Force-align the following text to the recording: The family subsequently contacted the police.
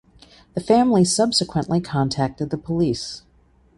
The 0.55 0.61
family 0.61 1.05
subsequently 1.05 1.79
contacted 1.79 2.49
the 2.49 2.57
police. 2.57 3.21